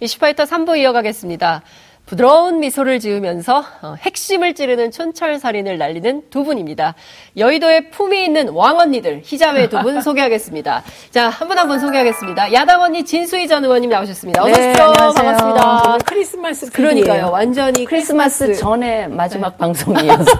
[0.00, 1.62] 이슈파이터 3부 이어가겠습니다.
[2.06, 6.94] 부드러운 미소를 지으면서 어, 핵심을 찌르는 촌철살인을 날리는 두 분입니다.
[7.36, 10.84] 여의도에 품이 있는 왕언니들 희자매 두 분 소개하겠습니다.
[11.10, 12.52] 자, 한분 한분 소개하겠습니다.
[12.52, 14.40] 야당 언니 진수희 전 의원님 나오셨습니다.
[14.40, 14.84] 어서 네, 오십시오.
[14.84, 15.12] 안녕하세요.
[15.14, 15.98] 반갑습니다.
[16.06, 17.30] 크리스마스 그러니까요.
[17.32, 20.30] 완전히 크리스마스, 크리스마스, 전에 마지막 방송이어서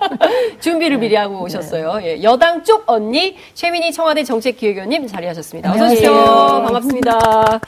[0.60, 1.98] 준비를 미리 하고 오셨어요.
[2.02, 5.70] 예, 여당 쪽 언니 최민희 청와대 정책기획위원님 자리하셨습니다.
[5.70, 6.14] 어서 오십시오.
[6.64, 7.60] 반갑습니다.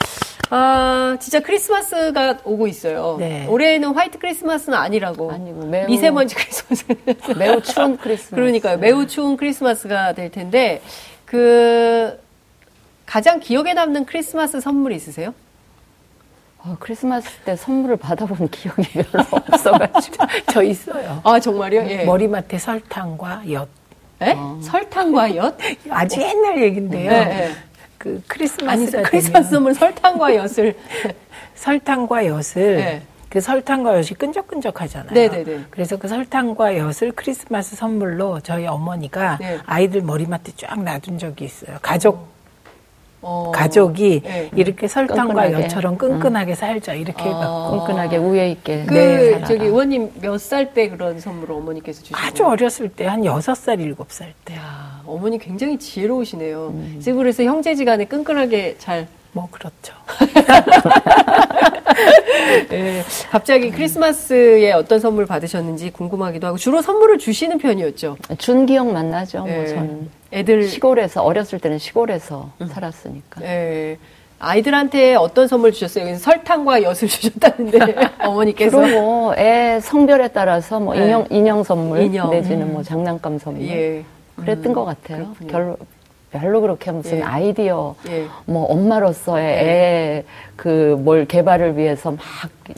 [0.49, 3.17] 아, 진짜 크리스마스가 오고 있어요.
[3.19, 3.45] 네.
[3.47, 5.31] 올해는 화이트 크리스마스는 아니라고.
[5.31, 6.85] 아니고 매우- 미세먼지 크리스마스.
[7.37, 8.35] 매우 추운 크리스마스.
[8.35, 8.77] 그러니까요.
[8.77, 10.81] 매우 추운 크리스마스가 될 텐데
[11.25, 12.17] 그
[13.05, 15.33] 가장 기억에 남는 크리스마스 선물 있으세요?
[16.59, 20.17] 어, 크리스마스 때 선물을 받아본 기억이 별로 없어가지고.
[20.51, 21.21] 저 있어요.
[21.23, 21.85] 아 정말요?
[21.89, 22.03] 예.
[22.05, 23.67] 머리맡에 설탕과 엿.
[24.23, 24.35] 예?
[24.61, 25.57] 설탕과 엿?
[25.91, 27.11] 아주 옛날 얘긴데요.
[27.11, 27.51] 네, 네.
[27.97, 30.75] 그 크리스마스 되면 선물 설탕과 엿을.
[31.55, 33.01] 설탕과 엿을 네.
[33.29, 35.13] 그 설탕과 엿이 끈적끈적하잖아요.
[35.13, 35.65] 네네네.
[35.69, 39.57] 그래서 그 설탕과 엿을 크리스마스 선물로 저희 어머니가 네.
[39.65, 41.77] 아이들 머리맡에 쫙 놔둔 적이 있어요.
[41.81, 42.36] 가족
[43.29, 43.51] 어.
[43.53, 44.49] 가족이 네.
[44.55, 45.63] 이렇게 설탕과 끈끈하게.
[45.65, 47.25] 엿처럼 끈끈하게 살자 이렇게 아.
[47.27, 48.85] 해갖고 끈끈하게 우애 있게.
[48.85, 49.47] 그 네, 살아라.
[49.47, 52.53] 저기 의원님 몇 살 때 그런 선물을 어머니께서 주신 아주 거예요?
[52.53, 54.55] 어렸을 때 한 여섯 살 일곱 살 때.
[54.55, 56.67] 야, 어머니 굉장히 지혜로우시네요.
[56.73, 57.01] 음.
[57.03, 59.07] 그래서 형제지간에 끈끈하게 잘.
[59.33, 59.93] 뭐 그렇죠.
[62.71, 68.17] 예, 갑자기 크리스마스에 어떤 선물 받으셨는지 궁금하기도 하고 주로 선물을 주시는 편이었죠.
[68.37, 69.39] 준 기억 만나죠.
[69.39, 69.67] 뭐 예.
[69.67, 72.67] 저는 애들 시골에서 어렸을 때는 시골에서 음.
[72.67, 73.41] 살았으니까.
[73.43, 73.97] 예.
[74.39, 76.03] 아이들한테 어떤 선물 주셨어요?
[76.05, 77.79] 여기서 설탕과 엿을 주셨다는데
[78.19, 81.05] 어머니께서 주로 뭐 애 성별에 따라서 뭐 네.
[81.05, 82.29] 인형 인형 선물 인형.
[82.29, 84.03] 내지는 뭐 장난감 선물 예.
[84.35, 85.33] 그랬던 음, 것 같아요.
[85.39, 85.75] 그렇군요.
[86.39, 87.21] 별로 별로 그렇게 무슨 예.
[87.23, 88.25] 아이디어 예.
[88.45, 90.25] 뭐 엄마로서의 예.
[90.57, 92.19] 애그뭘 개발을 위해서 막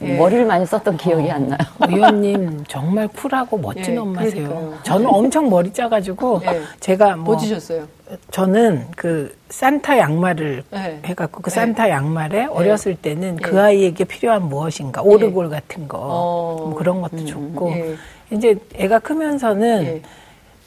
[0.02, 0.18] 예.
[0.18, 1.60] 머리를 많이 썼던 기억이 안 나요.
[1.88, 4.48] 의원님 정말 쿨하고 멋진 예, 엄마세요.
[4.48, 4.80] 그러니까요.
[4.84, 6.62] 저는 엄청 머리 짜가지고 예.
[6.80, 7.88] 제가 뭐 뭐 주셨어요?
[8.32, 11.00] 저는 그 산타 양말을 네.
[11.06, 11.56] 해갖고 그 네.
[11.56, 13.42] 산타 양말에 어렸을 때는 예.
[13.42, 16.56] 그 아이에게 필요한 무엇인가 오르골 같은 거 어.
[16.70, 17.96] 뭐 그런 것도 좋고 예.
[18.32, 20.02] 이제 애가 크면서는 예.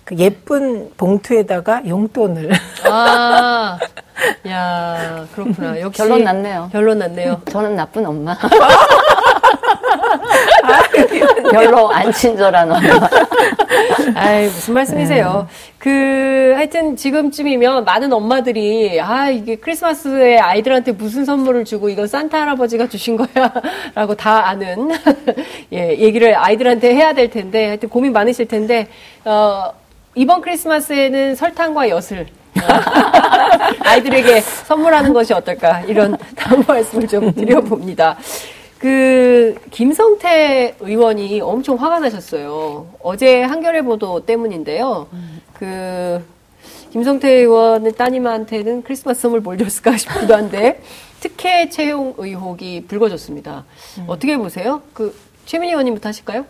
[0.05, 2.51] 그 예쁜 봉투에다가 용돈을
[2.85, 3.79] 아,
[4.49, 5.81] 야, 그렇구나.
[5.81, 6.69] 역시 결론 났네요.
[6.73, 7.41] 결론 났네요.
[7.51, 8.37] 저는 나쁜 엄마.
[11.51, 13.09] 별로 안 친절한 엄마.
[14.15, 15.47] 아이, 무슨 말씀이세요?
[15.79, 22.89] 그, 하여튼 지금쯤이면 많은 엄마들이, 아, 이게 크리스마스에 아이들한테 무슨 선물을 주고 이건 산타 할아버지가
[22.89, 23.53] 주신 거야.
[23.95, 24.91] 라고 다 아는,
[25.73, 28.89] 예, 얘기를 아이들한테 해야 될 텐데, 하여튼 고민 많으실 텐데,
[29.25, 29.73] 어,
[30.15, 32.27] 이번 크리스마스에는 설탕과 엿을
[33.85, 38.19] 아이들에게 선물하는 것이 어떨까 이런 다음 말씀을 좀 드려봅니다.
[38.79, 42.89] 그 김성태 의원이 엄청 화가 나셨어요.
[43.01, 45.09] 어제 한겨레 보도 때문인데요.
[45.55, 46.23] 그
[46.91, 50.83] 김성태 의원의 따님한테는 크리스마스 선물 뭘 줬을까 싶기도 한데
[51.21, 53.65] 특혜 채용 의혹이 불거졌습니다.
[54.07, 54.83] 어떻게 보세요?
[54.93, 56.45] 그 최민희 의원님부터 하실까요?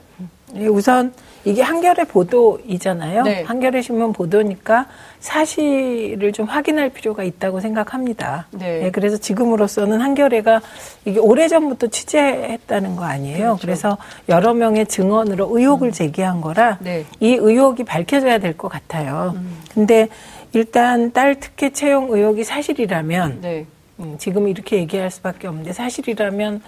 [0.57, 1.13] 예, 우선
[1.45, 3.23] 이게 한겨레 보도이잖아요.
[3.25, 3.43] 네.
[3.43, 4.87] 한겨레 신문 보도니까
[5.21, 8.47] 사실을 좀 확인할 필요가 있다고 생각합니다.
[8.53, 8.85] 네.
[8.85, 10.61] 예, 그래서 지금으로서는 한겨레가
[11.05, 13.37] 이게 오래전부터 취재했다는 거 아니에요.
[13.39, 13.55] 그렇죠.
[13.55, 13.59] 음.
[13.61, 13.99] 그래서
[14.29, 17.05] 여러 명의 증언으로 의혹을 제기한 거라 네.
[17.21, 19.33] 이 의혹이 밝혀져야 될 것 같아요.
[19.35, 19.59] 음.
[19.73, 20.09] 근데
[20.53, 23.67] 일단 딸 특혜 채용 의혹이 사실이라면 네.
[23.99, 26.61] 음, 지금 이렇게 얘기할 수밖에 없는데 사실이라면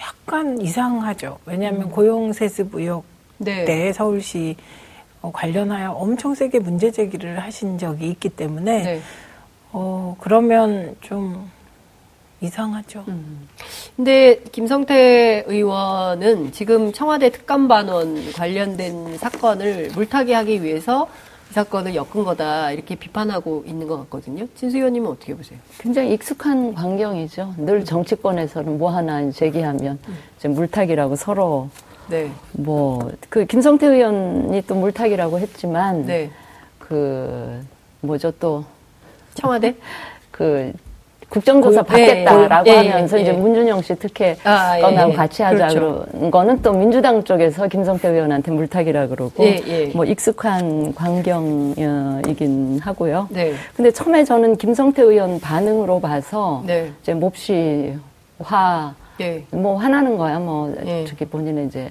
[0.00, 1.38] 약간 이상하죠.
[1.46, 1.90] 왜냐하면 음.
[1.90, 3.04] 고용 세습 의혹
[3.38, 3.64] 네.
[3.64, 4.56] 때 서울시
[5.20, 9.00] 어, 관련하여 엄청 세게 문제 제기를 하신 적이 있기 때문에 네.
[9.72, 11.50] 어, 그러면 좀
[12.40, 13.04] 이상하죠.
[13.08, 13.48] 음.
[13.96, 21.08] 근데 김성태 의원은 지금 청와대 특감반원 관련된 사건을 물타기 하기 위해서
[21.50, 24.46] 이 사건을 엮은 거다 이렇게 비판하고 있는 것 같거든요.
[24.54, 25.58] 진수 의원님은 어떻게 보세요?
[25.78, 27.54] 굉장히 익숙한 광경이죠.
[27.58, 29.98] 늘 정치권에서는 뭐 하나 제기하면
[30.38, 31.70] 이제 물타기라고 서로
[32.08, 32.30] 네.
[32.52, 36.30] 뭐 그 김성태 의원이 또 물타기라고 했지만 네.
[36.78, 37.60] 그
[38.00, 38.64] 뭐죠 또
[39.34, 39.74] 청와대?
[40.30, 40.72] 그
[41.28, 43.22] 국정조사 고- 예, 받겠다라고 예, 예, 하면서 예.
[43.22, 45.14] 이제 문준영 씨 특혜 아, 예, 건하고 예.
[45.14, 46.06] 같이 하자 그렇죠.
[46.10, 49.86] 그런 거는 또 민주당 쪽에서 김성태 의원한테 물타기라 그러고 예, 예.
[49.94, 53.28] 뭐 익숙한 광경이긴 하고요.
[53.30, 53.52] 네.
[53.76, 56.90] 근데 처음에 저는 김성태 의원 반응으로 봐서 네.
[57.02, 57.94] 이제 몹시
[58.38, 59.44] 화, 예.
[59.50, 60.38] 뭐 화나는 거야.
[60.38, 61.04] 뭐 예.
[61.04, 61.90] 저기 본인은 이제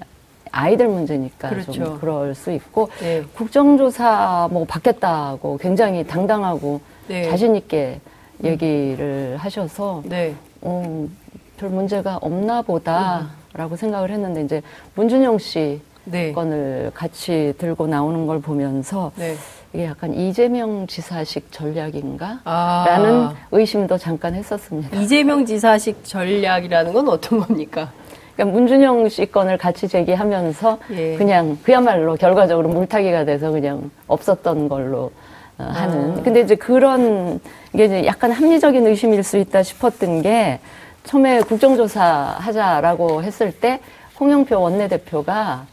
[0.50, 1.72] 아이들 문제니까 그렇죠.
[1.72, 3.24] 좀 그럴 수 있고 예.
[3.34, 7.28] 국정조사 뭐 받겠다고 굉장히 당당하고 네.
[7.28, 8.00] 자신 있게
[8.44, 10.34] 얘기를 하셔서 네.
[10.60, 11.08] 어,
[11.56, 14.62] 별 문제가 없나 보다라고 생각을 했는데 이제
[14.94, 16.32] 문준영 씨 네.
[16.32, 19.34] 건을 같이 들고 나오는 걸 보면서 네.
[19.72, 22.40] 이게 약간 이재명 지사식 전략인가?
[22.44, 22.84] 아.
[22.88, 24.96] 라는 의심도 잠깐 했었습니다.
[24.98, 27.92] 이재명 지사식 전략이라는 건 어떤 겁니까?
[28.34, 31.16] 그러니까 문준영 씨 건을 같이 제기하면서 예.
[31.16, 35.10] 그냥 그야말로 결과적으로 물타기가 돼서 그냥 없었던 걸로
[35.58, 36.18] 어, 하는.
[36.18, 36.22] 아.
[36.22, 37.40] 근데 이제 그런
[37.76, 40.60] 게 이제 약간 합리적인 의심일 수 있다 싶었던 게
[41.04, 43.80] 처음에 국정조사 하자라고 했을 때
[44.18, 45.66] 홍영표 원내대표가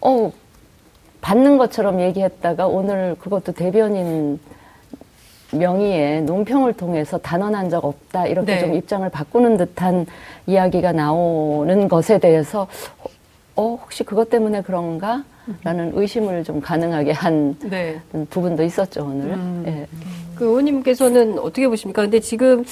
[0.00, 0.32] 어
[1.26, 4.38] 받는 것처럼 얘기했다가 오늘 그것도 대변인
[5.50, 8.60] 명의의 논평을 통해서 단언한 적 없다 이렇게 네.
[8.60, 10.06] 좀 입장을 바꾸는 듯한
[10.46, 12.68] 이야기가 나오는 것에 대해서
[13.56, 15.24] 어 혹시 그것 때문에 그런가?
[15.64, 18.00] 라는 의심을 좀 가능하게 한 네.
[18.30, 19.30] 부분도 있었죠 오늘.
[19.30, 19.64] 음.
[19.66, 19.86] 예.
[20.36, 22.02] 그 의원님께서는 어떻게 보십니까?
[22.02, 22.64] 근데 지금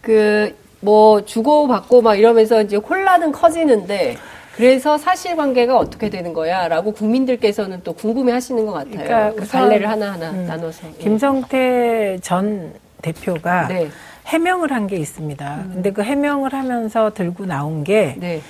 [0.00, 4.16] 그 뭐 주고 받고 막 이러면서 이제 혼란은 커지는데
[4.56, 9.04] 그래서 사실관계가 어떻게 되는 거야라고 국민들께서는 또 궁금해하시는 것 같아요.
[9.04, 10.88] 그러니까 그 갈래를 하나 하나 음, 나눠서.
[10.88, 10.92] 예.
[11.02, 12.72] 김성태 전
[13.02, 13.88] 대표가 네.
[14.26, 15.64] 해명을 한 게 있습니다.
[15.74, 18.40] 근데 그 해명을 하면서 들고 나온 게 네.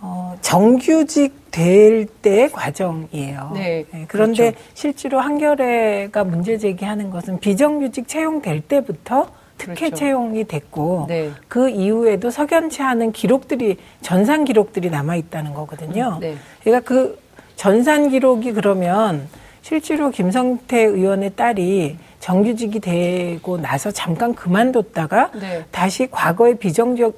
[0.00, 3.50] 어, 정규직 될 때의 과정이에요.
[3.54, 4.58] 네, 그런데 그렇죠.
[4.72, 9.26] 실제로 한겨레가 문제 제기하는 것은 비정규직 채용될 때부터
[9.60, 9.96] 특혜 그렇죠.
[9.96, 11.30] 채용이 됐고 네.
[11.48, 16.18] 그 이후에도 석연치 않은 기록들이 전산 기록들이 남아 있다는 거거든요.
[16.20, 16.36] 네.
[16.62, 17.18] 그러니까 그
[17.56, 19.28] 전산 기록이 그러면
[19.60, 25.64] 실제로 김성태 의원의 딸이 정규직이 되고 나서 잠깐 그만뒀다가 네.
[25.70, 27.12] 다시 과거의 비정규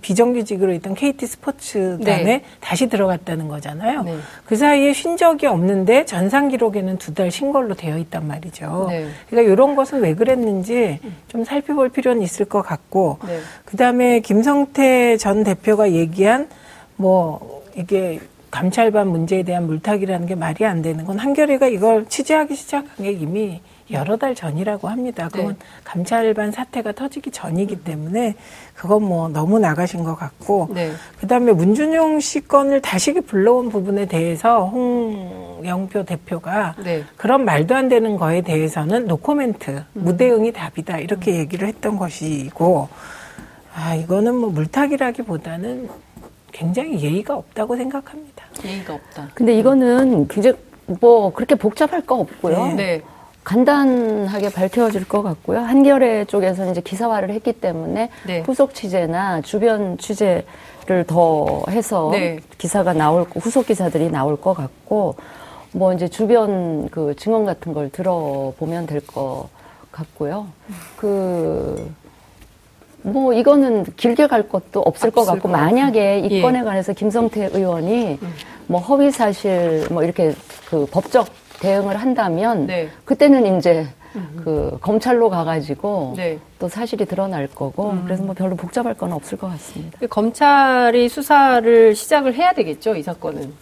[0.00, 2.44] 비정규직으로 있던 KT 스포츠단에 네.
[2.60, 4.04] 다시 들어갔다는 거잖아요.
[4.04, 4.16] 네.
[4.44, 8.86] 그 사이에 쉰 적이 없는데 전산 기록에는 두 달 쉰 걸로 되어 있단 말이죠.
[8.88, 9.08] 네.
[9.28, 13.40] 그러니까 이런 것은 왜 그랬는지 좀 살펴볼 필요는 있을 것 같고, 네.
[13.64, 16.48] 그 다음에 김성태 전 대표가 얘기한
[16.94, 18.20] 뭐 이게
[18.52, 23.60] 감찰반 문제에 대한 물타기라는 게 말이 안 되는 건 한겨레가 이걸 취재하기 시작한 게 이미
[23.90, 25.28] 여러 달 전이라고 합니다.
[25.32, 25.66] 그건 네.
[25.84, 28.34] 감찰반 사태가 터지기 전이기 때문에
[28.74, 30.92] 그건 뭐 너무 나가신 것 같고 네.
[31.20, 37.04] 그다음에 문준용 씨 건을 다시 불러온 부분에 대해서 홍영표 대표가 네.
[37.16, 42.88] 그런 말도 안 되는 거에 대해서는 노코멘트 무대응이 답이다 이렇게 얘기를 했던 것이고
[43.74, 45.88] 아 이거는 뭐 물타기라기보다는
[46.50, 48.44] 굉장히 예의가 없다고 생각합니다.
[48.64, 49.28] 예의가 없다.
[49.34, 50.56] 근데 이거는 굉장히
[51.00, 52.74] 뭐 그렇게 복잡할 거 없고요.
[52.74, 53.02] 네.
[53.46, 55.60] 간단하게 밝혀질 것 같고요.
[55.60, 58.40] 한겨레 쪽에서 이제 기사화를 했기 때문에 네.
[58.44, 62.40] 후속 취재나 주변 취재를 더 해서 네.
[62.58, 65.14] 기사가 나올 거- 후속 기사들이 나올 것 같고
[65.70, 69.48] 뭐 이제 주변 그 증언 같은 걸 들어보면 될 것
[69.92, 70.48] 같고요.
[70.96, 71.88] 그
[73.02, 76.42] 뭐 이거는 길게 갈 것도 없을 것 같고 것 만약에 이 예.
[76.42, 78.18] 건에 관해서 김성태 의원이
[78.66, 80.34] 뭐 허위 사실 뭐 이렇게
[80.68, 81.28] 그 법적
[81.60, 82.88] 대응을 한다면 네.
[83.04, 83.86] 그때는 이제
[84.42, 86.38] 그 검찰로 가가지고 네.
[86.58, 89.98] 또 사실이 드러날 거고 그래서 뭐 별로 복잡할 건 없을 것 같습니다.
[90.00, 93.52] 그 검찰이 수사를 시작을 해야 되겠죠, 이 사건은.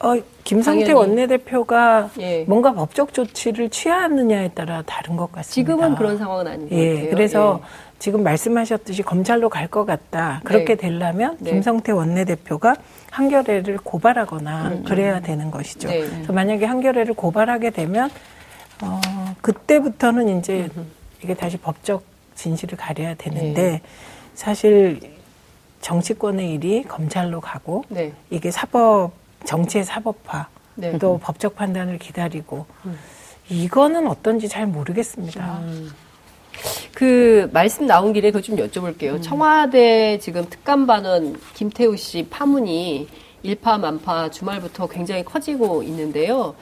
[0.00, 0.14] 어,
[0.44, 0.92] 김성태 당연히.
[0.92, 2.44] 원내대표가 예.
[2.44, 5.54] 뭔가 법적 조치를 취하느냐에 따라 다른 것 같습니다.
[5.72, 7.10] 지금은 그런 상황은 아닌 것 예, 같아요.
[7.10, 7.60] 그래서
[7.98, 10.40] 지금 말씀하셨듯이 검찰로 갈 것 같다.
[10.44, 10.76] 그렇게 네.
[10.76, 11.50] 되려면 네.
[11.52, 12.76] 김성태 원내대표가
[13.10, 15.88] 한겨레를 고발하거나 그래야 되는 것이죠.
[15.88, 16.00] 네.
[16.08, 18.10] 그래서 만약에 한겨레를 고발하게 되면
[18.82, 19.00] 어,
[19.40, 20.68] 그때부터는 이제
[21.22, 23.82] 이게 다시 법적 진실을 가려야 되는데 네.
[24.34, 25.00] 사실
[25.80, 28.12] 정치권의 일이 검찰로 가고 네.
[28.30, 29.12] 이게 사법
[29.44, 30.90] 정치의 사법화 네.
[30.92, 30.98] 음.
[30.98, 32.66] 또 법적 판단을 기다리고
[33.48, 35.60] 이거는 어떤지 잘 모르겠습니다.
[36.94, 38.66] 그 말씀 나온 길에 그거 좀 음.
[38.66, 39.22] 여쭤볼게요.
[39.22, 43.08] 청와대 지금 특감반원 김태우 씨 파문이
[43.42, 46.54] 일파만파 주말부터 굉장히 커지고 있는데요.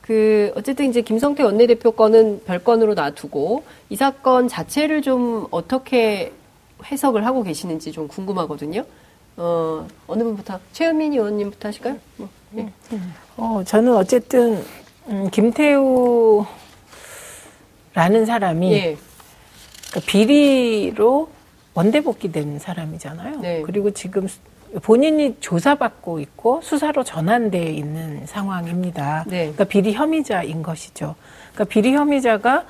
[0.00, 6.32] 그 어쨌든 이제 김성태 원내대표 건은 별건으로 놔두고 이 사건 자체를 좀 어떻게
[6.84, 8.84] 해석을 하고 계시는지 좀 궁금하거든요.
[9.36, 11.96] 어 어느 분부터 최은민 의원님부터 하실까요?
[12.16, 12.68] 뭐, 예.
[13.36, 14.64] 어, 저는 어쨌든
[15.08, 16.46] 음, 김태우라는
[18.26, 18.96] 사람이 예.
[19.92, 21.28] 그 비리로
[21.74, 23.40] 원대복귀된 사람이잖아요.
[23.40, 23.62] 네.
[23.62, 24.38] 그리고 지금 수-
[24.82, 29.24] 본인이 조사받고 있고 수사로 전환돼 있는 상황입니다.
[29.26, 29.38] 네.
[29.40, 31.16] 그러니까 비리 혐의자인 것이죠.
[31.52, 32.66] 그러니까 비리 혐의자가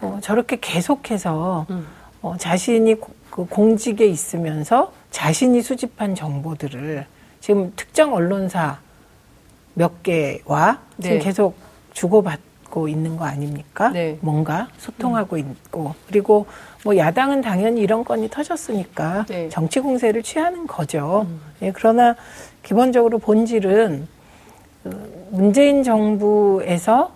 [0.00, 1.86] 어, 저렇게 계속해서 음.
[2.22, 7.06] 어, 자신이 고- 그 공직에 있으면서 자신이 수집한 정보들을
[7.40, 8.80] 지금 특정 언론사
[9.74, 11.24] 몇 개와 지금 네.
[11.24, 11.56] 계속
[11.92, 12.42] 주고받고
[12.74, 13.90] 있고 있는 거 아닙니까?
[13.90, 14.18] 네.
[14.20, 16.46] 뭔가 소통하고 있고 그리고
[16.84, 19.48] 뭐 야당은 당연히 이런 건이 터졌으니까 네.
[19.48, 21.26] 정치 공세를 취하는 거죠.
[21.62, 22.16] 예, 그러나
[22.64, 24.08] 기본적으로 본질은
[24.82, 27.12] 그 문재인 정부에서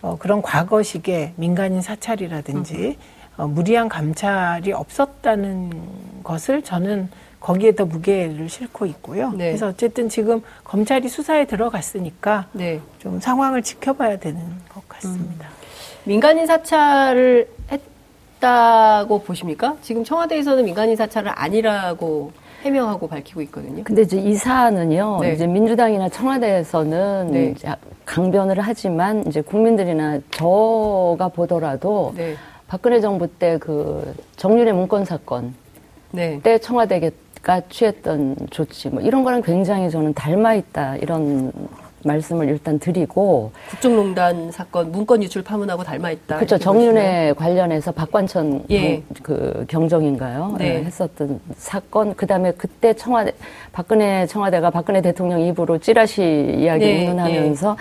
[0.00, 2.96] 어, 그런 과거식의 민간인 사찰이라든지
[3.36, 5.72] 어, 무리한 감찰이 없었다는
[6.24, 7.08] 것을 저는
[7.42, 9.30] 거기에 더 무게를 싣고 있고요.
[9.32, 9.48] 네.
[9.48, 12.80] 그래서 어쨌든 지금 검찰이 수사에 들어갔으니까 네.
[13.00, 15.48] 좀 상황을 지켜봐야 되는 것 같습니다.
[16.04, 19.76] 민간인 사찰을 했다고 보십니까?
[19.82, 22.32] 지금 청와대에서는 민간인 사찰을 아니라고
[22.62, 23.82] 해명하고 밝히고 있거든요.
[23.82, 25.32] 근데 이제 이 사안은요, 네.
[25.32, 27.54] 이제 민주당이나 청와대에서는 네.
[27.56, 32.36] 이제 강변을 하지만 이제 국민들이나 저가 보더라도 네.
[32.68, 35.54] 박근혜 정부 때 그 정윤의 문건 사건
[36.12, 36.40] 네.
[36.42, 37.00] 때 청와대
[37.42, 41.50] 가 취했던 조치 뭐 이런 거랑 굉장히 저는 닮아 있다 이런
[42.04, 46.36] 말씀을 일단 드리고 국정농단 사건 문건 유출 파문하고 닮아 있다.
[46.36, 46.58] 그렇죠?
[46.58, 48.96] 정윤회 관련해서 박관천 예.
[48.96, 50.56] 경- 그 경정인가요?
[50.58, 50.66] 네.
[50.80, 53.32] 예, 했었던 사건 그다음에 그때 청와대
[53.72, 56.22] 박근혜 청와대가 박근혜 대통령 입으로 찌라시
[56.58, 57.76] 이야기 네, 운운하면서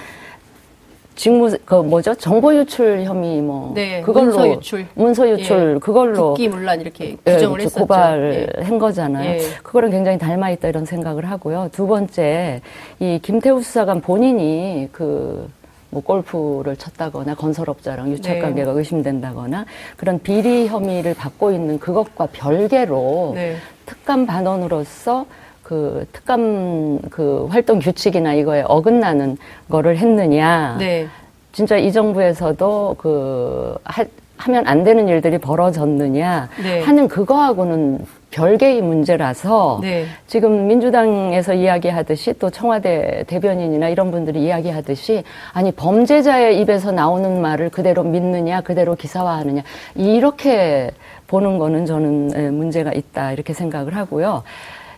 [1.22, 4.88] 직무 그 뭐죠 정보 유출 혐의 뭐 네, 그걸로 문서 유출.
[4.96, 7.82] 문서 유출 예, 그걸로 국기 문란 이렇게 예, 규정을 이제 했었죠.
[7.82, 8.64] 고발을 예.
[8.64, 9.30] 한 거잖아요.
[9.30, 9.40] 예.
[9.62, 11.70] 그거랑 굉장히 닮아 있다 이런 생각을 하고요.
[11.72, 12.62] 두 번째,
[13.00, 15.48] 이 김태우 수사관 본인이 그,
[15.92, 18.40] 뭐 골프를 쳤다거나 건설업자랑 유착 네.
[18.40, 19.66] 관계가 의심된다거나
[19.98, 23.58] 그런 비리 혐의를 받고 있는 그것과 별개로 네.
[23.86, 25.28] 특감 반원으로서
[25.72, 29.38] 그 특감 그 활동 규칙이나 이거에 어긋나는
[29.70, 30.76] 거를 했느냐.
[30.78, 31.08] 네.
[31.54, 34.04] 진짜 이 정부에서도 그 하,
[34.36, 36.82] 하면 안 되는 일들이 벌어졌느냐 네.
[36.82, 38.00] 하는 그거하고는
[38.32, 40.08] 별개의 문제라서 네.
[40.28, 45.24] 지금 민주당에서 이야기하듯이 또 청와대 대변인이나 이런 분들이 이야기하듯이
[45.54, 49.64] 아니 범죄자의 입에서 나오는 말을 그대로 믿느냐 그대로 기사화하느냐
[49.96, 50.92] 이렇게
[51.28, 54.44] 보는 거는 저는 예, 문제가 있다 이렇게 생각을 하고요.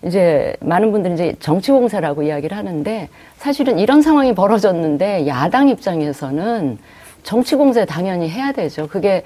[0.05, 6.77] 이제 많은 분들이 이제 정치 공세라고 이야기를 하는데 사실은 이런 상황이 벌어졌는데 야당 입장에서는
[7.23, 8.87] 정치 공세 당연히 해야 되죠.
[8.87, 9.23] 그게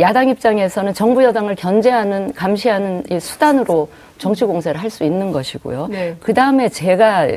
[0.00, 5.86] 야당 입장에서는 정부 여당을 견제하는 감시하는 이 수단으로 정치 공세를 할 수 있는 것이고요.
[5.88, 6.16] 네.
[6.20, 7.28] 그 다음에 제가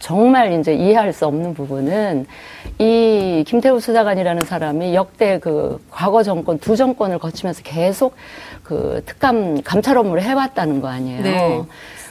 [0.00, 2.26] 정말 이제 이해할 수 없는 부분은
[2.78, 8.16] 이 김태우 수사관이라는 사람이 역대 그 과거 정권 두 정권을 거치면서 계속
[8.64, 11.22] 그 특감 감찰 업무를 해왔다는 거 아니에요.
[11.22, 11.62] 네.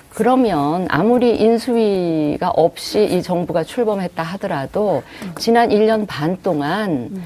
[0.10, 5.04] 그러면 아무리 인수위가 없이 이 정부가 출범했다 하더라도
[5.38, 7.24] 지난 1년 반 동안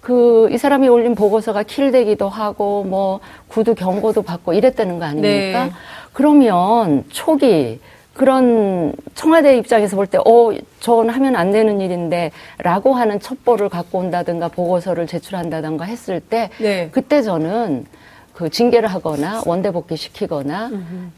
[0.00, 5.64] 그이 사람이 올린 보고서가 킬되기도 하고 뭐 구두 경고도 받고 이랬다는 거 아닙니까?
[5.64, 5.72] 네.
[6.12, 7.80] 그러면 초기
[8.14, 13.98] 그런 청와대 입장에서 볼 때, 어, 저건 하면 안 되는 일인데, 라고 하는 첩보를 갖고
[13.98, 16.88] 온다든가 보고서를 제출한다든가 했을 때, 네.
[16.92, 17.86] 그때 저는
[18.32, 20.70] 그 징계를 하거나 원대 복귀 시키거나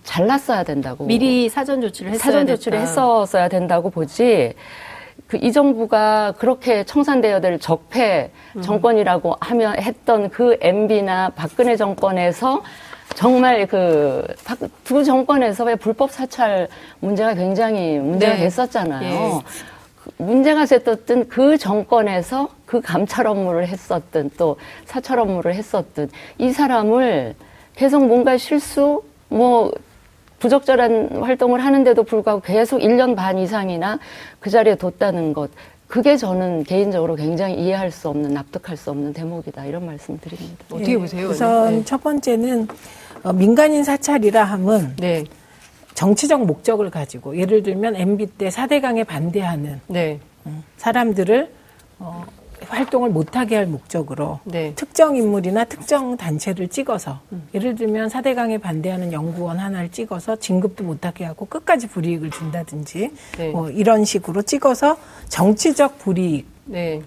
[0.05, 1.07] 잘랐어야 된다고.
[1.07, 2.91] 미리 사전 조치를 했어야 사전 조치를 됐다.
[2.91, 4.55] 했었어야 된다고 보지.
[5.27, 8.63] 그 이 정부가 그렇게 청산되어야 될 적폐 음.
[8.63, 12.63] 정권이라고 하면 했던 그 MB나 박근혜 정권에서
[13.15, 14.25] 정말 그
[14.85, 16.69] 두 정권에서 왜 불법 사찰
[17.01, 18.41] 문제가 굉장히 문제가 네.
[18.41, 19.05] 됐었잖아요.
[19.05, 19.41] 예.
[20.03, 26.09] 그 문제가 됐었던 그 정권에서 그 감찰 업무를 했었든 또 사찰 업무를 했었든
[26.39, 27.35] 이 사람을
[27.75, 29.73] 계속 뭔가 실수 뭐
[30.39, 33.99] 부적절한 활동을 하는데도 불구하고 계속 1년 반 이상이나
[34.39, 35.51] 그 자리에 뒀다는 것.
[35.89, 39.65] 그게 저는 개인적으로 굉장히 이해할 수 없는, 납득할 수 없는 대목이다.
[39.67, 40.65] 이런 말씀 드립니다.
[40.71, 41.29] 어떻게 예, 보세요?
[41.29, 41.85] 우선 네.
[41.85, 42.69] 첫 번째는
[43.23, 45.25] 어, 민간인 사찰이라 함은 네.
[45.95, 50.21] 정치적 목적을 가지고 예를 들면 MB 때 4대강에 반대하는 네.
[50.47, 51.51] 음, 사람들을
[51.99, 52.25] 어,
[52.69, 54.73] 활동을 못하게 할 목적으로 네.
[54.75, 57.21] 특정 인물이나 특정 단체를 찍어서
[57.55, 63.51] 예를 들면 4대강에 반대하는 연구원 하나를 찍어서 진급도 못하게 하고 끝까지 불이익을 준다든지 네.
[63.51, 64.97] 뭐 이런 식으로 찍어서
[65.29, 67.03] 정치적 불이익을 네.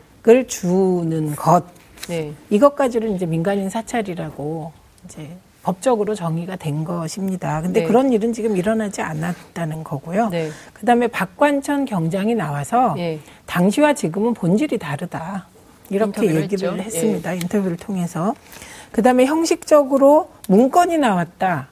[0.48, 1.66] 주는 것
[2.08, 2.34] 네.
[2.50, 4.72] 이것까지를 이제 민간인 사찰이라고
[5.06, 7.62] 이제 법적으로 정의가 된 것입니다.
[7.62, 7.88] 근데 네.
[7.88, 10.30] 그런 일은 지금 일어나지 않았다는 거고요.
[10.30, 10.50] 네.
[10.74, 13.20] 그다음에 박관천 경장이 나와서 예.
[13.46, 15.48] 당시와 지금은 본질이 다르다.
[15.90, 16.76] 이렇게 얘기를 했죠.
[16.78, 16.84] 예.
[16.84, 17.34] 했습니다.
[17.34, 18.34] 인터뷰를 통해서.
[18.92, 21.68] 그다음에 형식적으로 문건이 나왔다.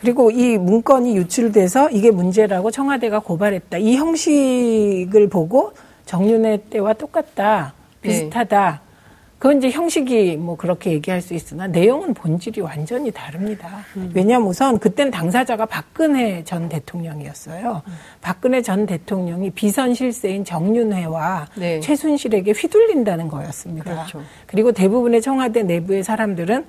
[0.00, 3.78] 그리고 이 문건이 유출돼서 이게 문제라고 청와대가 고발했다.
[3.78, 5.72] 이 형식을 보고
[6.06, 7.74] 정윤회 때와 똑같다.
[8.00, 8.08] 네.
[8.08, 8.80] 비슷하다.
[9.40, 13.78] 그건 이제 형식이 뭐 그렇게 얘기할 수 있으나 내용은 본질이 완전히 다릅니다.
[13.96, 14.10] 음.
[14.14, 17.80] 왜냐하면 우선 그땐 당사자가 박근혜 전 대통령이었어요.
[17.86, 17.92] 음.
[18.20, 21.80] 박근혜 전 대통령이 비선 실세인 정윤회와 네.
[21.80, 23.90] 최순실에게 휘둘린다는 거였습니다.
[23.90, 24.22] 그렇죠.
[24.46, 26.66] 그리고 대부분의 청와대 내부의 사람들은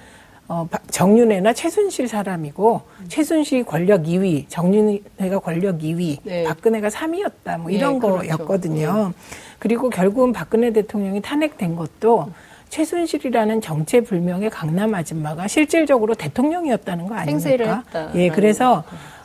[0.48, 6.46] 어, 박- 정윤회나 최순실 사람이고 최순실이 권력 2위, 정윤회가 권력 2위, 네.
[6.46, 8.18] 박근혜가 3위였다 뭐 예, 이런 그렇죠.
[8.30, 9.12] 거였거든요.
[9.60, 12.30] 그리고 결국은 박근혜 대통령이 탄핵된 것도
[12.72, 17.84] 최순실이라는 정체불명의 강남 아줌마가 실질적으로 대통령이었다는 거 아닙니까?
[18.16, 18.84] 예, 그래서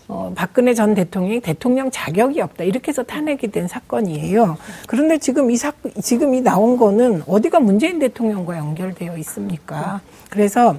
[0.08, 4.56] 어, 박근혜 전 대통령이 대통령 자격이 없다 이렇게 해서 탄핵이 된 사건이에요.
[4.86, 5.72] 그런데 지금 이 사,
[6.02, 10.00] 지금 이 나온 거는 어디가 문재인 대통령과 연결되어 있습니까?
[10.28, 10.76] 그래서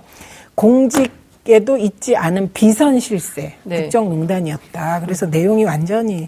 [0.53, 1.11] 공직
[1.49, 3.83] 에도 있지 않은 비선 실세 네.
[3.83, 4.99] 국정농단이었다.
[4.99, 6.27] 그래서 내용이 완전히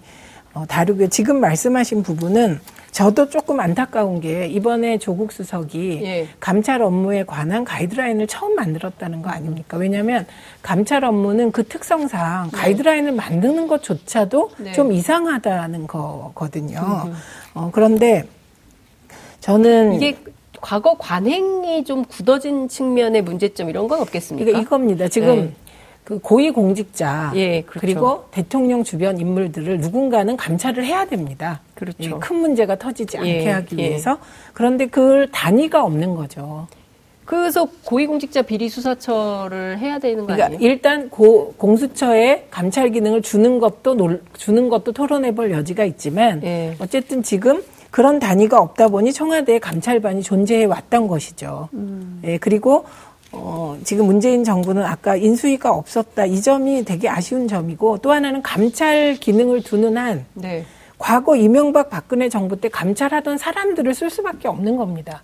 [0.54, 1.10] 어, 다르고요.
[1.10, 6.28] 지금 말씀하신 부분은 저도 조금 안타까운 게 이번에 조국 수석이 예.
[6.40, 9.78] 감찰 업무에 관한 가이드라인을 처음 만들었다는 거 아닙니까?
[9.78, 10.26] 왜냐하면
[10.62, 14.72] 감찰 업무는 그 특성상 가이드라인을 만드는 것조차도 네.
[14.74, 17.14] 좀 이상하다는 거거든요.
[17.54, 18.24] 어, 그런데
[19.40, 20.18] 저는 이게
[20.62, 24.60] 과거 관행이 좀 굳어진 측면의 문제점 이런 건 없겠습니까?
[24.60, 25.08] 이겁니다.
[25.08, 25.54] 지금 네.
[26.10, 27.86] 그 고위 공직자 예, 그렇죠.
[27.86, 31.60] 리고 대통령 주변 인물들을 누군가는 감찰을 해야 됩니다.
[31.76, 31.98] 그렇죠.
[32.00, 33.90] 예, 큰 문제가 터지지 않게 예, 하기 예.
[33.90, 34.18] 위해서
[34.54, 36.66] 그런데 그 단위가 없는 거죠.
[37.26, 40.58] 그래서 고위공직자 비리 수사처를 해야 되는 거 그러니까?
[40.60, 46.76] 일단 고, 공수처에 감찰 기능을 주는 것도 놀- 주는 것도 토론해 볼 여지가 있지만 예.
[46.80, 47.62] 어쨌든 지금
[47.92, 51.70] 그런 단위가 없다 보니 청와대에 감찰반이 존재해 왔던 것이죠.
[51.74, 52.20] 음.
[52.26, 52.86] 예, 그리고
[53.32, 59.16] 어, 지금 문재인 정부는 아까 인수위가 없었다 이 점이 되게 아쉬운 점이고 또 하나는 감찰
[59.16, 60.66] 기능을 두는 한 네.
[60.98, 65.24] 과거 이명박 박근혜 정부 때 감찰하던 사람들을 쓸 수밖에 없는 겁니다.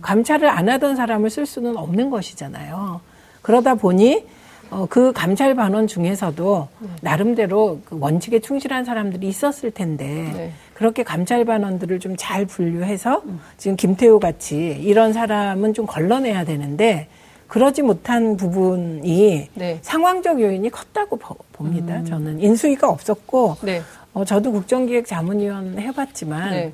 [0.00, 3.00] 감찰을 안 하던 사람을 쓸 수는 없는 것이잖아요.
[3.40, 4.24] 그러다 보니
[4.70, 6.68] 어, 그 감찰 반원 중에서도
[7.02, 10.52] 나름대로 그 원칙에 충실한 사람들이 있었을 텐데 네.
[10.74, 13.22] 그렇게 감찰 반원들을 좀 잘 분류해서
[13.56, 17.08] 지금 김태우 같이 이런 사람은 좀 걸러내야 되는데
[17.52, 19.78] 그러지 못한 부분이 네.
[19.82, 22.02] 상황적 요인이 컸다고 보- 봅니다.
[22.02, 23.82] 저는 인수위가 없었고 네.
[24.14, 26.72] 어, 저도 국정기획 자문위원 해봤지만 네.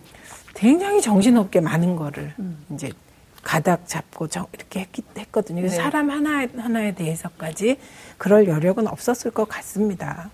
[0.55, 2.33] 굉장히 정신없게 많은 거를
[2.73, 2.91] 이제
[3.43, 5.63] 가닥 잡고 저, 이렇게 했기, 했거든요.
[5.63, 5.69] 네.
[5.69, 7.77] 사람 하나 하나에 대해서까지
[8.17, 10.31] 그럴 여력은 없었을 것 같습니다.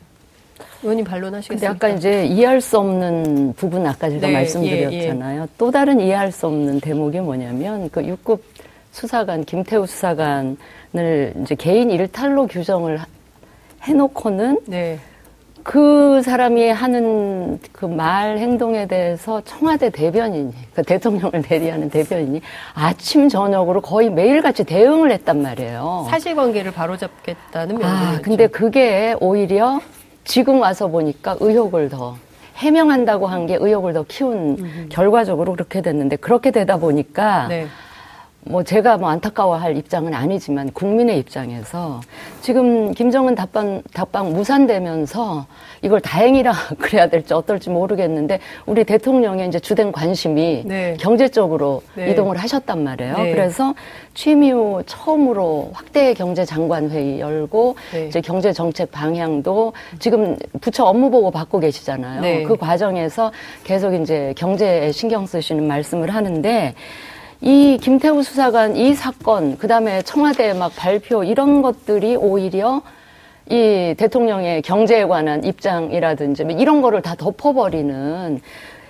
[0.83, 1.71] 의원님 근데 반론하시겠습니까?
[1.71, 5.49] 아까 이제 이해할 수 없는 부분 아까 제가 네, 말씀드렸잖아요.
[5.57, 8.41] 또 다른 이해할 수 없는 대목이 뭐냐면 그 6급
[8.99, 13.07] 수사관 김태우 수사관을 이제 개인 일탈로 규정을 하-
[13.83, 15.01] 해놓고는 네.
[15.65, 22.41] 그 사람이 하는 그 말 행동에 대해서 청와대 대변인이 그 대통령을 대리하는 대변인이
[22.75, 26.07] 아침 저녁으로 거의 매일같이 대응을 했단 말이에요.
[26.11, 28.07] 사실관계를 바로잡겠다는 명분이죠.
[28.17, 29.81] 아, 근데 그게 오히려
[30.25, 32.17] 지금 와서 보니까 의혹을 더
[32.57, 37.67] 해명한다고 한 게 의혹을 더 키운 결과적으로 그렇게 됐는데 그렇게 되다 보니까 네.
[38.47, 42.01] 뭐 제가 뭐 안타까워할 입장은 아니지만 국민의 입장에서
[42.43, 45.47] 지금 김정은 답방 답방 무산되면서
[45.81, 50.97] 이걸 다행이라 그래야 될지 어떨지 모르겠는데 우리 대통령의 이제 주된 관심이 네.
[51.01, 52.11] 경제 쪽으로 네.
[52.11, 53.17] 이동을 하셨단 말이에요.
[53.17, 53.33] 네.
[53.33, 53.75] 그래서
[54.13, 58.07] 취임 이후 처음으로 확대 경제 장관 회의 열고 네.
[58.09, 62.21] 이제 경제 정책 방향도 지금 부처 업무 보고 받고 계시잖아요.
[62.21, 62.43] 네.
[62.43, 63.33] 그 과정에서
[63.65, 66.75] 계속 이제 경제에 신경 쓰시는 말씀을 하는데
[67.47, 72.81] 이 김태우 수사관 이 사건 그 다음에 청와대 막 발표 이런 것들이 오히려
[73.51, 78.41] 이 대통령의 경제에 관한 입장이라든지 뭐 이런 거를 다 덮어버리는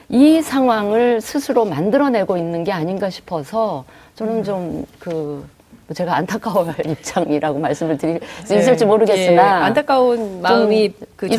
[0.08, 5.44] 이 상황을 스스로 만들어내고 있는 게 아닌가 싶어서 저는 좀그
[5.92, 8.86] 제가 안타까워할 입장이라고 말씀을 드릴 수 있을지 네.
[8.86, 11.36] 모르겠으나 예, 안타까운 마음이 그 있습니다.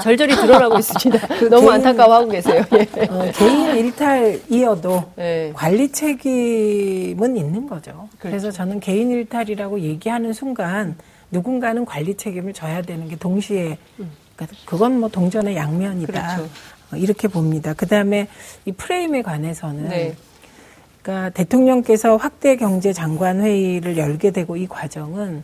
[0.00, 1.26] 절절히 절절히 드러나고 있습니다.
[1.48, 2.62] 너무 개인- 안타까워하고 계세요.
[2.74, 3.04] 예.
[3.10, 5.50] 어, 개인 일탈이어도 네.
[5.54, 7.90] 관리 책임은 있는 거죠.
[7.92, 8.08] 그렇죠.
[8.20, 10.96] 그래서 저는 개인 일탈이라고 얘기하는 순간
[11.30, 13.78] 누군가는 관리 책임을 져야 되는 게 동시에
[14.36, 16.12] 그러니까 그건 뭐 동전의 양면이다.
[16.36, 16.50] 그렇죠.
[16.92, 17.74] 어, 이렇게 봅니다.
[17.76, 18.28] 그 다음에
[18.64, 20.14] 이 프레임에 관해서는 네.
[21.08, 25.42] 그러니까 대통령께서 확대 경제 장관 회의를 열게 되고 이 과정은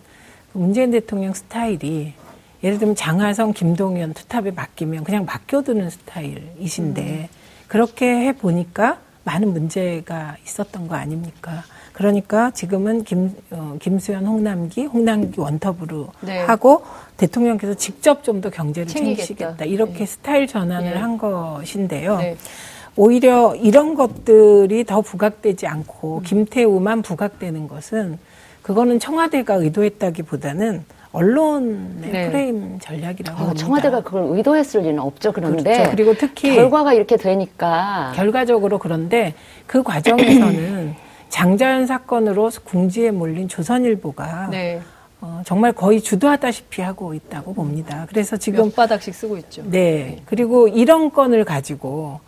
[0.53, 2.13] 문재인 대통령 스타일이
[2.63, 7.31] 예를 들면 장하성, 김동연 투탑에 맡기면 그냥 맡겨두는 스타일이신데
[7.67, 11.65] 그렇게 해 보니까 많은 문제가 있었던 거 아닙니까?
[11.95, 16.41] 그러니까 지금은 김, 어, 김수현, 홍남기, 홍남기 원톱으로 네.
[16.41, 16.85] 하고
[17.17, 19.27] 대통령께서 직접 좀 더 경제를 챙기겠다.
[19.27, 19.65] 챙기시겠다.
[19.65, 20.07] 이렇게 네.
[20.07, 20.97] 스타일 전환을 예.
[20.97, 22.19] 한 것인데요.
[22.97, 23.03] 네.
[23.03, 28.19] 오히려 이런 것들이 더 부각되지 않고 김태우만 부각되는 것은
[28.63, 32.29] 그거는 청와대가 의도했다기보다는 언론의 네.
[32.29, 33.65] 프레임 전략이라고 어, 봅니다.
[33.65, 35.33] 청와대가 그걸 의도했을 리는 없죠.
[35.33, 35.91] 그런데 그렇죠.
[35.91, 39.35] 그리고 특히 결과가 이렇게 되니까 결과적으로 그런데
[39.67, 40.95] 그 과정에서는
[41.29, 44.81] 장자연 사건으로 궁지에 몰린 조선일보가 네.
[45.21, 48.07] 어, 정말 거의 주도하다시피 하고 있다고 봅니다.
[48.09, 49.63] 그래서 지금 몇 바닥씩 쓰고 있죠.
[49.71, 52.21] 네 그리고 이런 건을 가지고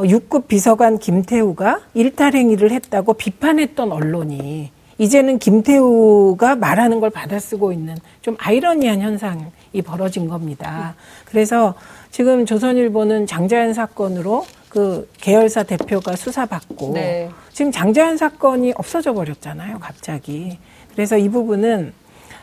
[0.00, 8.34] 어, 6급 비서관 김태우가 일탈행위를 했다고 비판했던 언론이 이제는 김태우가 말하는 걸 받아쓰고 있는 좀
[8.38, 10.94] 아이러니한 현상이 벌어진 겁니다.
[11.26, 11.74] 그래서
[12.10, 17.28] 지금 조선일보는 장자연 사건으로 그 계열사 대표가 수사받고 네.
[17.52, 20.58] 지금 장자연 사건이 없어져 버렸잖아요, 갑자기.
[20.92, 21.92] 그래서 이 부분은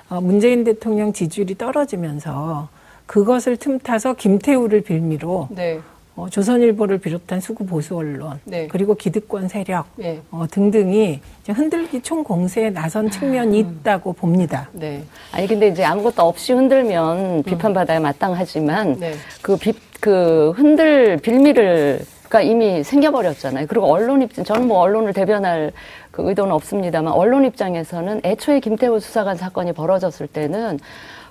[0.10, 2.70] 어, 문재인 대통령 지지율이 떨어지면서
[3.08, 5.80] 그것을 틈타서 김태우를 빌미로 네.
[6.18, 8.68] 어, 조선일보를 비롯한 수구 보수 언론 네.
[8.68, 10.20] 그리고 기득권 세력 네.
[10.32, 14.68] 어, 등등이 이제 흔들기 총 공세에 나선 측면이 있다고 봅니다.
[14.74, 15.04] 네.
[15.32, 19.14] 아니 근데 이제 아무것도 없이 흔들면 비판받아야 마땅하지만 네.
[19.44, 22.00] 그, 비, 그 흔들 빌미를
[22.30, 23.68] 가 이미 생겨버렸잖아요.
[23.68, 25.72] 그리고 언론 입장, 저는 뭐 언론을 대변할
[26.12, 30.78] 그 의도는 없습니다만 언론 입장에서는 애초에 김태우 수사관 사건이 벌어졌을 때는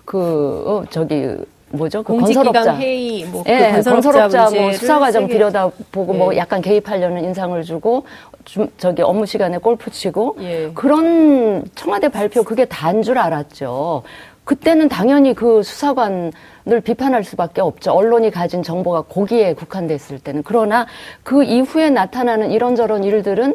[0.07, 1.37] 그 어, 저기
[1.77, 2.03] 뭐죠?
[2.03, 2.77] 그 건설업자.
[2.77, 6.39] 회의, 뭐 예, 그 건설업자, 뭐 수사 과정 세게- 들여다 보고 뭐 예.
[6.39, 8.05] 약간 개입하려는 인상을 주고
[8.45, 10.71] 좀 저기 업무 시간에 골프 치고 예.
[10.75, 14.03] 그런 청와대 발표 그게 다인 줄 알았죠.
[14.45, 17.91] 그때는 당연히 그 수사관을 비판할 수밖에 없죠.
[17.93, 20.43] 언론이 가진 정보가 거기에 국한됐을 때는.
[20.45, 20.87] 그러나
[21.25, 23.55] 그 이후에 나타나는 이런저런 일들은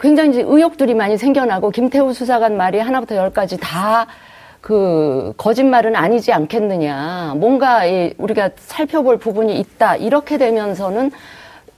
[0.00, 4.06] 굉장히 이제 의혹들이 많이 생겨나고 김태우 수사관 말이 하나부터 열까지 다
[4.60, 7.34] 그 거짓말은 아니지 않겠느냐.
[7.36, 9.96] 뭔가 이 우리가 살펴볼 부분이 있다.
[9.96, 11.10] 이렇게 되면서는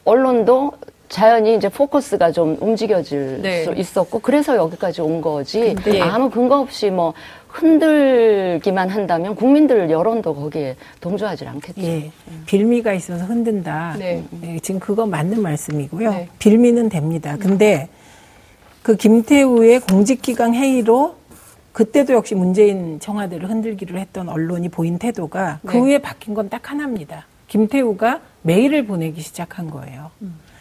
[0.04, 0.72] 언론도
[1.08, 3.64] 자연히 이제 포커스가 좀 움직여질 네.
[3.64, 5.74] 수 있었고 그래서 여기까지 온 거지.
[5.74, 7.14] 근데- 아무 근거 없이 뭐
[7.48, 11.80] 흔들기만 한다면 국민들 여론도 거기에 동조하지 않겠죠.
[11.82, 12.10] 예,
[12.46, 13.96] 빌미가 있어서 흔든다.
[13.98, 14.22] 네.
[14.44, 16.10] 예, 지금 그거 맞는 말씀이고요.
[16.10, 16.28] 네.
[16.38, 17.36] 빌미는 됩니다.
[17.40, 17.88] 근데
[18.82, 21.14] 그 김태우의 공직기강 회의로
[21.78, 25.78] 그때도 역시 문재인 청와대를 흔들기를 했던 언론이 보인 태도가 그 네.
[25.78, 27.26] 후에 바뀐 건 딱 하나입니다.
[27.46, 30.10] 김태우가 메일을 보내기 시작한 거예요.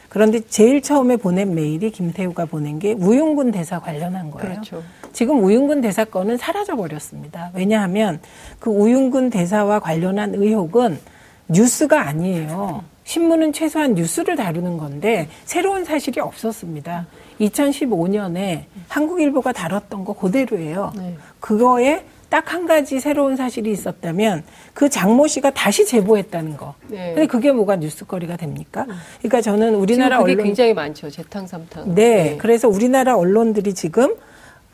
[0.09, 4.47] 그런데 제일 처음에 보낸 메일이 김태우가 보낸 게 우윤군 대사 관련한 거예요.
[4.51, 4.83] 그렇죠.
[5.11, 7.49] 지금 우윤근 대사 건은 사라져 버렸습니다.
[7.55, 8.19] 왜냐하면
[8.59, 10.99] 그 우윤근 대사와 관련한 의혹은
[11.47, 12.83] 뉴스가 아니에요.
[13.05, 17.07] 신문은 최소한 뉴스를 다루는 건데 새로운 사실이 없었습니다.
[17.39, 20.93] 2015년에 한국일보가 다뤘던 거 그대로예요.
[20.95, 21.15] 네.
[21.39, 26.75] 그거에 딱 한 가지 새로운 사실이 있었다면 그 장모 씨가 다시 제보했다는 거.
[26.87, 27.13] 네.
[27.13, 28.85] 근데 그게 뭐가 뉴스거리가 됩니까?
[29.19, 31.09] 그러니까 저는 우리나라 언론 굉장히 많죠.
[31.09, 31.95] 재탕삼탕.
[31.95, 34.15] 네, 그래서 우리나라 언론들이 지금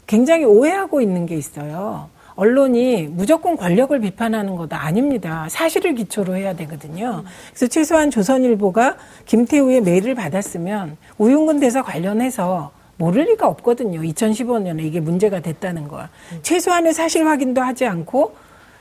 [0.08, 2.10] 굉장히 오해하고 있는 게 있어요.
[2.36, 5.48] 언론이 무조건 권력을 비판하는 거다 아닙니다.
[5.50, 7.24] 사실을 기초로 해야 되거든요.
[7.50, 14.02] 그래서 최소한 조선일보가 김태우의 메일을 받았으면 우윤근 대사 관련해서 모를 리가 없거든요.
[14.02, 16.08] 2015년에 이게 문제가 됐다는 걸.
[16.41, 18.36] 최소한의 사실 확인도 하지 않고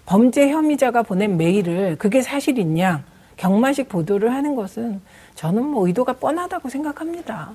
[0.07, 3.05] 범죄 혐의자가 보낸 메일을 그게 사실이냐
[3.37, 5.01] 경마식 보도를 하는 것은
[5.35, 7.53] 저는 뭐 의도가 뻔하다고 생각합니다.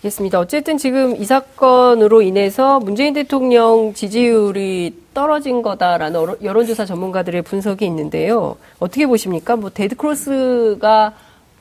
[0.00, 0.40] 알겠습니다.
[0.40, 8.56] 어쨌든 지금 이 사건으로 인해서 문재인 대통령 지지율이 떨어진 거다라는 여론조사 전문가들의 분석이 있는데요.
[8.78, 9.56] 어떻게 보십니까?
[9.56, 11.12] 뭐 데드크로스가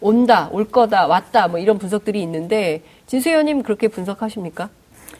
[0.01, 4.69] 온다, 올 거다, 왔다, 뭐 이런 분석들이 있는데 진수희 의원님 그렇게 분석하십니까?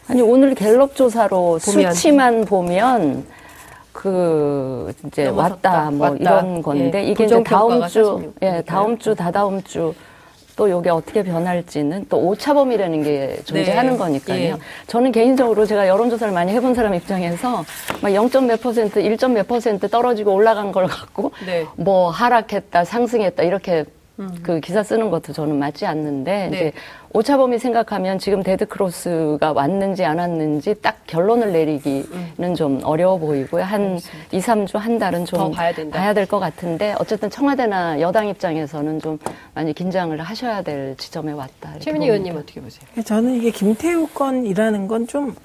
[0.07, 1.93] 아니 오늘 갤럽 조사로 보면.
[1.93, 3.25] 수치만 보면
[3.91, 6.17] 그 이제 왔다 뭐 왔다.
[6.21, 8.63] 이런 건데 예, 이게 이제 다음 주46 예.
[8.65, 9.93] 다음 주 다다음 주
[10.59, 13.97] 또 요게 어떻게 변할지는 또 오차범위라는 게 존재하는 네.
[13.97, 14.41] 거니까요.
[14.41, 14.55] 예.
[14.87, 17.63] 저는 개인적으로 제가 여론조사를 많이 해본 사람 입장에서
[18.01, 18.29] 막 0.
[18.45, 19.17] 몇 퍼센트, 1.
[19.29, 21.65] 몇 퍼센트 떨어지고 올라간 걸 갖고 네.
[21.77, 23.85] 뭐 하락했다, 상승했다 이렇게
[24.43, 26.51] 그 기사 쓰는 것도 저는 맞지 않는데 음.
[26.51, 26.57] 네.
[26.57, 26.71] 이제
[27.13, 33.63] 오차범위 생각하면 지금 데드 크로스가 왔는지 안 왔는지 딱 결론을 내리기는 좀 어려워 보이고요.
[33.63, 33.99] 한
[34.31, 35.99] 이, 삼주한 달은 좀더 봐야 된다.
[35.99, 39.17] 봐야 될 것 같은데 어쨌든 청와대나 여당 입장에서는 좀
[39.55, 41.79] 많이 긴장을 하셔야 될 지점에 왔다.
[41.79, 42.05] 최민희.
[42.07, 42.87] 의원님 어떻게 보세요?
[43.03, 45.35] 저는 이게 김태우 건이라는 건좀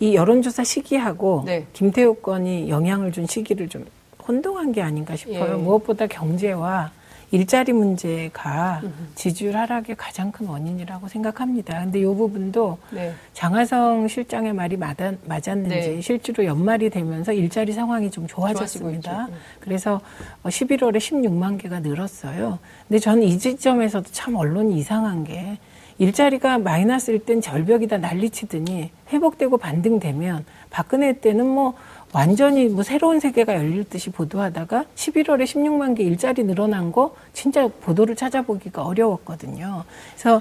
[0.00, 1.64] 이 여론조사 시기하고 네.
[1.72, 3.84] 김태우 건이 영향을 준 시기를 좀
[4.26, 5.52] 혼동한 게 아닌가 싶어요.
[5.52, 5.54] 예.
[5.54, 6.90] 무엇보다 경제와
[7.30, 8.82] 일자리 문제가
[9.14, 11.80] 지지율 하락의 가장 큰 원인이라고 생각합니다.
[11.80, 13.12] 근데 이 부분도 네.
[13.32, 16.00] 장하성 실장의 말이 맞았, 맞았는지 네.
[16.00, 19.26] 실제로 연말이 되면서 일자리 상황이 좀 좋아졌습니다.
[19.26, 19.34] 네.
[19.60, 20.00] 그래서
[20.44, 22.58] 11월에 16만 개가 늘었어요.
[22.86, 25.58] 근데 저는 이 지점에서도 참 언론이 이상한 게
[25.98, 31.74] 일자리가 마이너스일 땐 절벽이다 난리치더니 회복되고 반등되면 박근혜 때는 뭐
[32.12, 38.16] 완전히 뭐 새로운 세계가 열릴 듯이 보도하다가 11월에 16만 개 일자리 늘어난 거 진짜 보도를
[38.16, 39.84] 찾아보기가 어려웠거든요.
[40.14, 40.40] 그래서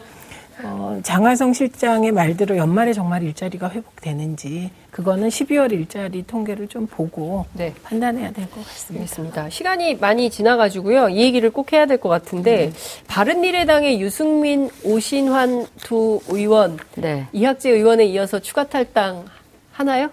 [0.64, 7.74] 어, 장하성 실장의 말대로 연말에 정말 일자리가 회복되는지 그거는 12월 일자리 통계를 좀 보고 네.
[7.84, 9.02] 판단해야 될 것 같습니다.
[9.02, 9.50] 알겠습니다.
[9.50, 11.10] 시간이 많이 지나가지고요.
[11.10, 12.72] 이 얘기를 꼭 해야 될 것 같은데
[13.08, 17.28] 바른미래당의 유승민, 오신환 두 의원, 네.
[17.34, 19.26] 이학재 의원에 이어서 추가 탈당
[19.74, 20.10] 하나요?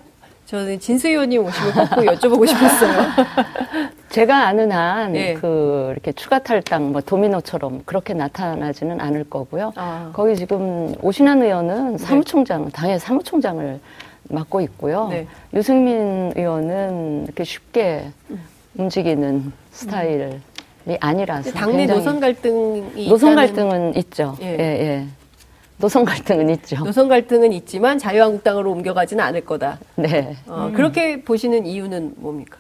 [0.46, 2.92] 저는 진수 의원님 오시면 꼭 여쭤보고 싶었어요.
[4.10, 5.34] 제가 아는 한, 예.
[5.34, 9.72] 그, 이렇게 추가 탈당, 뭐, 도미노처럼 그렇게 나타나지는 않을 거고요.
[9.76, 10.10] 아.
[10.12, 13.80] 거기 지금 오신환 의원은 사무총장, 당의 사무총장을
[14.28, 15.08] 맡고 있고요.
[15.08, 15.26] 네.
[15.54, 18.10] 유승민 의원은 이렇게 쉽게
[18.76, 20.38] 움직이는 스타일이
[21.00, 21.52] 아니라서.
[21.52, 24.36] 당내 노선 갈등이 노선 있다는- 갈등은 있죠.
[24.42, 24.46] 예.
[24.46, 25.06] 예, 예.
[25.82, 26.76] 노선 갈등은 있죠.
[26.76, 29.80] 노선 갈등은 있지만 자유한국당으로 옮겨가지는 않을 거다.
[29.96, 30.36] 네.
[30.46, 32.58] 어, 그렇게 보시는 이유는 뭡니까?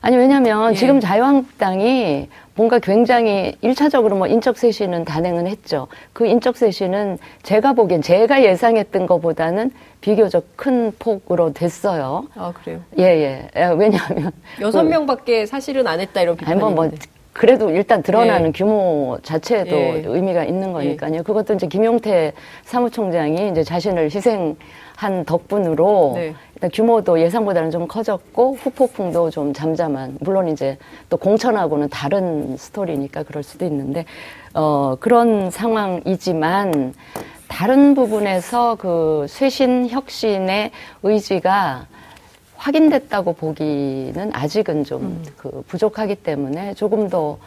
[0.00, 0.76] 아니, 왜냐면 예.
[0.76, 5.88] 지금 자유한국당이 뭔가 굉장히 일차적으로뭐 인적 쇄신은 단행은 했죠.
[6.12, 12.28] 그 인적 쇄신은 제가 보기엔 제가 예상했던 것보다는 비교적 큰 폭으로 됐어요.
[12.36, 12.78] 아 그래요.
[12.96, 13.48] 예, 예.
[13.56, 14.30] 예, 왜냐하면.
[14.60, 16.90] 여섯 그- 명밖에 사실은 안 했다 이런 아니, 비판이 뭐, 뭐.
[17.34, 18.52] 그래도 일단 드러나는 예.
[18.52, 20.02] 규모 자체도 예.
[20.06, 21.24] 의미가 있는 거니까요.
[21.24, 26.34] 그것도 이제 김용태 사무총장이 이제 자신을 희생한 덕분으로 네.
[26.54, 30.78] 일단 규모도 예상보다는 좀 커졌고 후폭풍도 좀 잠잠한 물론 이제
[31.10, 34.04] 또 공천하고는 다른 스토리니까 그럴 수도 있는데
[34.54, 36.94] 어 그런 상황이지만
[37.48, 40.70] 다른 부분에서 그 쇄신 혁신의
[41.02, 41.88] 의지가
[42.56, 45.24] 확인됐다고 보기는 아직은 좀 음.
[45.36, 47.38] 그 부족하기 때문에 조금 더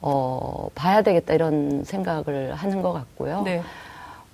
[0.00, 3.42] 어, 봐야 되겠다 이런 생각을 하는 것 같고요.
[3.42, 3.62] 네.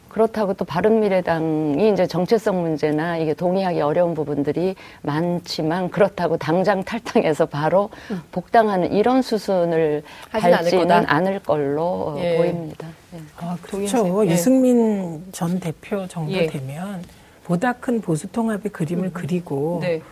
[0.08, 7.90] 그렇다고 또 바른미래당이 이제 정체성 문제나 이게 동의하기 어려운 부분들이 많지만 그렇다고 당장 탈당해서 바로
[8.32, 11.04] 복당하는 이런 수순을 않을 밟지는 거다.
[11.06, 12.36] 않을 걸로 어, 예.
[12.38, 12.88] 보입니다.
[13.14, 13.20] 예.
[13.36, 13.56] 아?
[13.62, 14.26] 그렇죠.
[14.26, 14.30] 예.
[14.32, 16.46] 유승민 전 대표 정도 예.
[16.46, 17.04] 되면
[17.44, 20.02] 보다 큰 보수 통합의 그림을 그리고 네.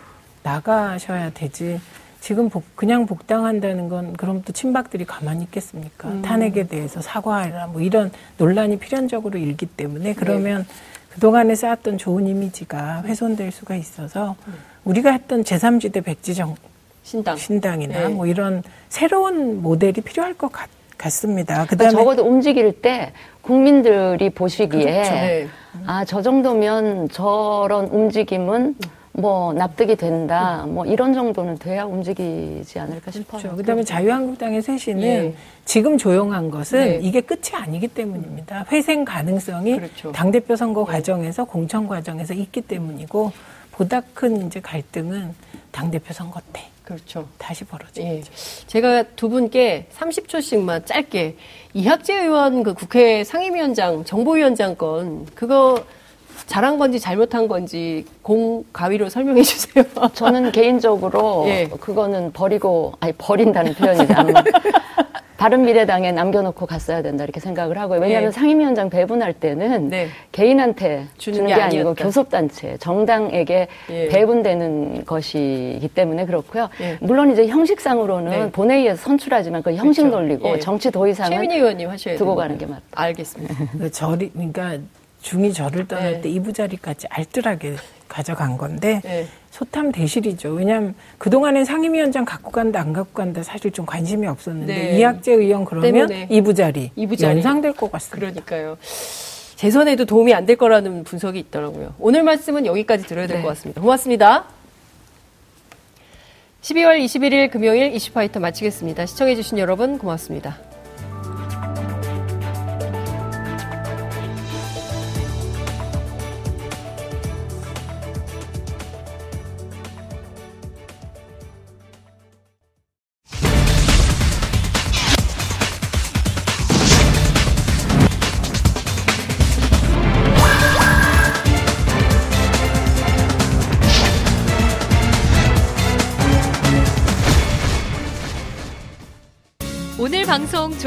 [0.53, 1.81] 나가셔야 되지.
[2.21, 6.09] 지금 복- 그냥 복당한다는 건 그럼 또 친박들이 가만히 있겠습니까?
[6.09, 6.23] 음.
[6.23, 9.73] 탄핵에 대해서 사과하라 뭐 이런 논란이 필연적으로 일기 네.
[9.77, 10.67] 때문에 그러면
[11.11, 14.37] 그동안에 쌓았던 좋은 이미지가 훼손될 수가 있어서
[14.85, 16.57] 우리가 했던 제3지대 백지정
[17.05, 17.37] 신당.
[17.37, 18.09] 신당이나 네.
[18.09, 21.55] 뭐 이런 새로운 모델이 필요할 것 같, 같습니다.
[21.55, 25.11] 그러니까 그다음에 적어도 움직일 때 국민들이 보시기에 그렇죠.
[25.13, 25.49] 네.
[25.87, 28.75] 아저 정도면 저런 움직임은
[29.19, 33.43] 뭐 납득이 된다 뭐 이런 정도는 돼야 움직이지 않을까 싶어요.
[33.43, 33.57] 그렇죠.
[33.57, 35.35] 그다음에 자유한국당의 쇄신은 예.
[35.65, 37.01] 지금 조용한 것은 네.
[37.03, 38.67] 이게 끝이 아니기 때문입니다.
[38.71, 40.13] 회생 가능성이 그렇죠.
[40.13, 40.93] 당 대표 선거 예.
[40.93, 43.33] 과정에서 공천 과정에서 있기 때문이고
[43.73, 45.35] 보다 큰 이제 갈등은
[45.73, 47.27] 당 대표 선거 때 그렇죠.
[47.39, 48.07] 다시 벌어지죠.
[48.07, 48.23] 예.
[48.69, 51.37] 제가 두 분께 30초씩만 짧게
[51.75, 55.85] 이학재 의원 그 국회 상임위원장 정보위원장 건 그거
[56.47, 59.85] 잘한 건지 잘못한 건지 공 가위로 설명해 주세요.
[60.15, 61.69] 저는 개인적으로 예.
[61.81, 64.43] 그거는 버리고 아니 버린다는 표현이지 않나.
[65.39, 68.01] 바른 미래당에 남겨놓고 갔어야 된다 이렇게 생각을 하고요.
[68.01, 68.33] 왜냐하면 예.
[68.33, 70.09] 상임위원장 배분할 때는 네.
[70.33, 72.05] 개인한테 주는 주는, 게 게, 아니고 아니었다.
[72.05, 74.09] 교섭단체, 정당에게 예.
[74.09, 76.69] 배분되는 것이기 때문에 그렇고요.
[76.81, 76.99] 예.
[77.01, 78.51] 물론 이제 형식상으로는 네.
[78.51, 80.17] 본회의에서 선출하지만 그 형식 그렇죠.
[80.17, 80.59] 논리고 예.
[80.59, 82.35] 정치 도의상은 최민희 의원님 하셔야 두고.
[82.35, 82.83] 가는 게 맞다.
[82.91, 83.55] 알겠습니다.
[83.79, 84.79] 그 절이 그러니까
[85.29, 86.21] 중이 절을 떠날 네.
[86.23, 87.77] 때 이부 자리까지 알뜰하게
[88.09, 89.27] 가져간 건데 네.
[89.51, 90.49] 소탐 대실이죠.
[90.55, 94.99] 왜냐하면 그동안엔 상임위원장 갖고 간다 안 갖고 간다 사실 좀 관심이 없었는데 네.
[94.99, 96.29] 이학재 의원 그러면 때문에.
[96.31, 97.37] 이부 자리 이부 자리.
[97.37, 98.17] 연상될 것 같습니다.
[98.19, 98.79] 그러니까요.
[99.57, 101.93] 재선에도 도움이 안 될 거라는 분석이 있더라고요.
[101.99, 103.43] 오늘 말씀은 여기까지 들어야 될 네.
[103.43, 103.83] 것 같습니다.
[103.83, 104.45] 고맙습니다.
[106.63, 109.05] 12월 21일 금요일 이슈파이터 마치겠습니다.
[109.05, 110.57] 시청해주신 여러분 고맙습니다.